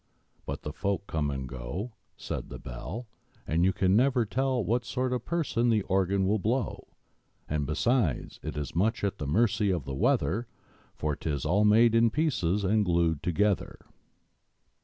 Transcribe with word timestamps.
But 0.47 0.63
the 0.63 0.73
folk 0.73 1.05
come 1.05 1.29
and 1.29 1.47
go, 1.47 1.93
Said 2.17 2.49
the 2.49 2.57
Bell, 2.57 3.05
And 3.45 3.63
you 3.63 3.71
never 3.87 4.25
can 4.25 4.33
tell 4.35 4.65
What 4.65 4.83
sort 4.83 5.13
of 5.13 5.25
person 5.25 5.69
the 5.69 5.83
Organ 5.83 6.25
will 6.25 6.39
blow! 6.39 6.87
And, 7.47 7.67
besides, 7.67 8.39
it 8.41 8.57
is 8.57 8.75
much 8.75 9.03
at 9.03 9.19
the 9.19 9.27
mercy 9.27 9.69
of 9.69 9.85
the 9.85 9.93
weather 9.93 10.47
For 10.95 11.15
'tis 11.15 11.45
all 11.45 11.65
made 11.65 11.93
in 11.93 12.09
pieces 12.09 12.63
and 12.63 12.83
glued 12.83 13.21
together! 13.21 13.77